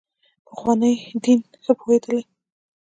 [0.47, 2.23] پخواني دین ښه پوهېدلي.